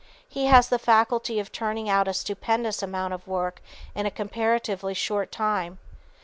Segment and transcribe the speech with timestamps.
[0.27, 3.61] He has the faculty of turning out a stupendous amount of work
[3.93, 5.77] in a comparatively short time.